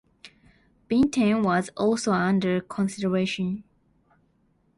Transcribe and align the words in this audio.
Bintan 0.89 1.43
was 1.43 1.69
also 1.77 2.11
under 2.11 2.59
consideration. 2.59 3.63